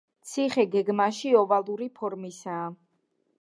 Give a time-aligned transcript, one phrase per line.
[0.29, 2.65] ციხე გეგმაში ოვალური ფორმისაა.